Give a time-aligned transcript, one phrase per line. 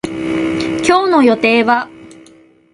[0.83, 1.87] 今日の予定は